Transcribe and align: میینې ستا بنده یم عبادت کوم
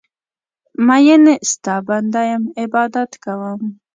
میینې 0.87 1.35
ستا 1.51 1.75
بنده 1.87 2.21
یم 2.29 2.43
عبادت 2.63 3.11
کوم 3.23 3.61